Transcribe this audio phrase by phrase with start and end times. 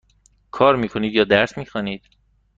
[0.51, 2.03] کار می کنید یا درس می خوانید؟